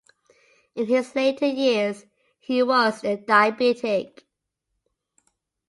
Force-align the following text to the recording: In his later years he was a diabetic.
In 0.73 0.87
his 0.87 1.13
later 1.15 1.45
years 1.45 2.07
he 2.39 2.63
was 2.63 3.03
a 3.03 3.17
diabetic. 3.17 4.23